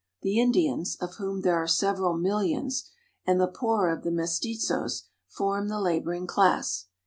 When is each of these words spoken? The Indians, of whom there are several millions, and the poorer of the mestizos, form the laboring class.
The 0.23 0.41
Indians, 0.41 0.95
of 0.95 1.17
whom 1.17 1.41
there 1.41 1.61
are 1.61 1.67
several 1.67 2.17
millions, 2.17 2.89
and 3.23 3.39
the 3.39 3.45
poorer 3.47 3.93
of 3.95 4.03
the 4.03 4.09
mestizos, 4.09 5.03
form 5.27 5.67
the 5.67 5.79
laboring 5.79 6.25
class. 6.25 6.85